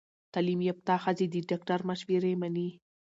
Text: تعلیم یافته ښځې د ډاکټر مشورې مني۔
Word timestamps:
تعلیم 0.33 0.59
یافته 0.69 0.93
ښځې 1.03 1.25
د 1.29 1.35
ډاکټر 1.49 1.79
مشورې 1.89 2.33
مني۔ 2.41 2.67